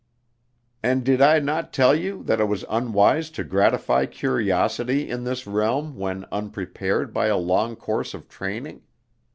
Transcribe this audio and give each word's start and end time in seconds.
"And 0.81 1.03
did 1.03 1.21
I 1.21 1.37
not 1.37 1.71
tell 1.71 1.93
you 1.93 2.23
that 2.23 2.39
it 2.39 2.45
was 2.47 2.65
unwise 2.67 3.29
to 3.29 3.43
gratify 3.43 4.07
curiosity 4.07 5.07
in 5.07 5.25
this 5.25 5.45
realm 5.45 5.95
when 5.95 6.25
unprepared 6.31 7.13
by 7.13 7.27
a 7.27 7.37
long 7.37 7.75
course 7.75 8.15
of 8.15 8.27
training? 8.27 8.81